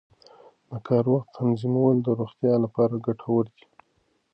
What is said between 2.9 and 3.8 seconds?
ګټور دي.